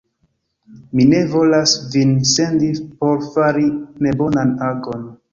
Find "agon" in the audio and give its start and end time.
4.69-5.05